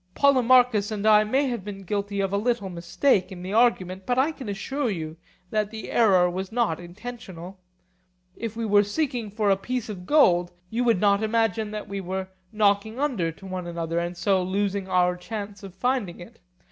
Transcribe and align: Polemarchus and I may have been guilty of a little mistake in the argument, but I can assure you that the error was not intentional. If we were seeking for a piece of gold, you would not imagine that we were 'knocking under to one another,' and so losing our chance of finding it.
Polemarchus 0.15 0.89
and 0.89 1.05
I 1.05 1.23
may 1.23 1.45
have 1.49 1.63
been 1.63 1.83
guilty 1.83 2.21
of 2.21 2.33
a 2.33 2.37
little 2.39 2.71
mistake 2.71 3.31
in 3.31 3.43
the 3.43 3.53
argument, 3.53 4.07
but 4.07 4.17
I 4.17 4.31
can 4.31 4.49
assure 4.49 4.89
you 4.89 5.15
that 5.51 5.69
the 5.69 5.91
error 5.91 6.27
was 6.27 6.51
not 6.51 6.79
intentional. 6.79 7.59
If 8.35 8.55
we 8.57 8.65
were 8.65 8.81
seeking 8.81 9.29
for 9.29 9.51
a 9.51 9.55
piece 9.55 9.89
of 9.89 10.07
gold, 10.07 10.51
you 10.71 10.83
would 10.85 10.99
not 10.99 11.21
imagine 11.21 11.69
that 11.69 11.87
we 11.87 12.01
were 12.01 12.29
'knocking 12.51 12.99
under 12.99 13.31
to 13.31 13.45
one 13.45 13.67
another,' 13.67 13.99
and 13.99 14.17
so 14.17 14.41
losing 14.41 14.87
our 14.87 15.15
chance 15.15 15.61
of 15.61 15.75
finding 15.75 16.19
it. 16.19 16.39